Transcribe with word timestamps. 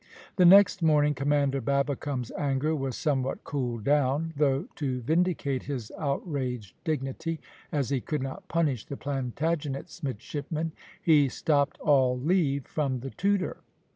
The 0.37 0.45
next 0.47 0.81
morning 0.81 1.13
Commander 1.13 1.61
Babbicome's 1.61 2.31
anger 2.31 2.75
was 2.75 2.97
somewhat 2.97 3.43
cooled 3.43 3.83
down, 3.83 4.33
though 4.35 4.65
to 4.77 5.01
vindicate 5.01 5.61
his 5.65 5.91
outraged 5.95 6.75
dignity, 6.83 7.39
as 7.71 7.89
he 7.91 8.01
could 8.01 8.23
not 8.23 8.47
punish 8.47 8.83
the 8.87 8.97
Plantagenet's 8.97 10.01
midshipmen, 10.01 10.71
he 10.99 11.29
stopped 11.29 11.79
all 11.81 12.19
leave 12.19 12.65
from 12.65 13.01
the 13.01 13.11
Tudor. 13.11 13.57